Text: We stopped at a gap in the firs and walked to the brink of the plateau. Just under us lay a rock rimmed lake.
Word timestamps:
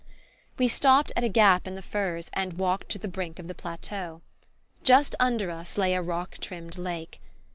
We 0.57 0.67
stopped 0.67 1.13
at 1.15 1.23
a 1.23 1.29
gap 1.29 1.67
in 1.67 1.75
the 1.75 1.83
firs 1.83 2.31
and 2.33 2.53
walked 2.57 2.89
to 2.89 2.97
the 2.97 3.07
brink 3.07 3.37
of 3.37 3.47
the 3.47 3.53
plateau. 3.53 4.23
Just 4.81 5.15
under 5.19 5.51
us 5.51 5.77
lay 5.77 5.93
a 5.93 6.01
rock 6.01 6.39
rimmed 6.49 6.79
lake. 6.79 7.21